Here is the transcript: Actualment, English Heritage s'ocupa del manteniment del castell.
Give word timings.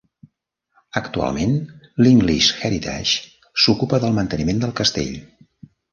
Actualment, 1.01 1.51
English 2.13 2.49
Heritage 2.61 3.63
s'ocupa 3.65 4.01
del 4.07 4.17
manteniment 4.21 4.65
del 4.65 4.75
castell. 4.81 5.13